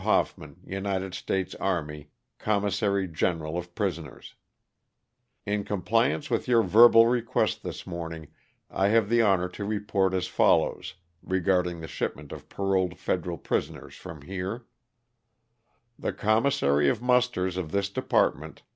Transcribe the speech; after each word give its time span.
Hoffman, 0.01 0.61
United 0.65 1.13
States 1.13 1.53
Army, 1.59 2.09
Com 2.39 2.63
missary 2.63 3.07
General 3.07 3.55
of 3.55 3.75
Prisoners: 3.75 4.33
"In 5.45 5.63
compliance 5.63 6.27
with 6.27 6.47
your 6.47 6.63
verbal 6.63 7.05
request 7.05 7.61
this 7.61 7.85
morning 7.85 8.29
I 8.71 8.87
have 8.87 9.09
the 9.09 9.21
honor 9.21 9.47
to 9.49 9.63
report 9.63 10.15
as 10.15 10.25
follows 10.25 10.95
regarding 11.21 11.81
the 11.81 11.87
shipment 11.87 12.31
of 12.31 12.49
paroled 12.49 12.97
federal 12.97 13.37
prisoners 13.37 13.93
from 13.95 14.23
here: 14.23 14.65
"The 15.99 16.13
commissary 16.13 16.89
of 16.89 16.99
musters 17.03 17.55
of 17.55 17.71
this 17.71 17.87
department. 17.91 18.63